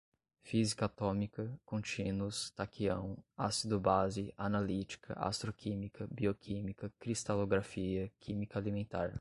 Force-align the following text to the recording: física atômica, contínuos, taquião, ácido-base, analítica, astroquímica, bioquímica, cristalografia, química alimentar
física 0.41 0.85
atômica, 0.85 1.47
contínuos, 1.63 2.49
taquião, 2.49 3.15
ácido-base, 3.37 4.33
analítica, 4.35 5.13
astroquímica, 5.13 6.07
bioquímica, 6.11 6.91
cristalografia, 6.99 8.11
química 8.19 8.57
alimentar 8.57 9.09